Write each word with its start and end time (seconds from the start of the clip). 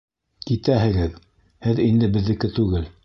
Китәһегеҙ, 0.51 1.19
һеҙ 1.67 1.83
инде 1.85 2.11
беҙҙеке 2.17 2.53
түгел! 2.59 2.91